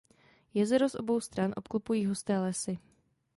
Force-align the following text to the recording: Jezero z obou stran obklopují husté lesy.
Jezero 0.53 0.89
z 0.89 0.95
obou 0.95 1.21
stran 1.21 1.53
obklopují 1.57 2.05
husté 2.05 2.39
lesy. 2.39 2.79